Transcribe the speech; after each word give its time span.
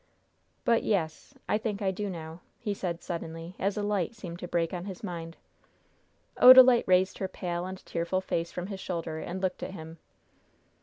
"But 0.65 0.81
yes 0.81 1.35
I 1.47 1.59
think 1.59 1.79
I 1.79 1.91
do 1.91 2.09
now," 2.09 2.41
he 2.57 2.73
said, 2.73 3.03
suddenly, 3.03 3.55
as 3.59 3.77
a 3.77 3.83
light 3.83 4.15
seemed 4.15 4.39
to 4.39 4.47
break 4.47 4.73
on 4.73 4.85
his 4.85 5.03
mind. 5.03 5.37
Odalite 6.37 6.87
raised 6.87 7.19
her 7.19 7.27
pale 7.27 7.67
and 7.67 7.85
tearful 7.85 8.19
face 8.19 8.51
from 8.51 8.65
his 8.65 8.79
shoulder 8.79 9.19
and 9.19 9.39
looked 9.43 9.61
at 9.61 9.75
him. 9.75 9.99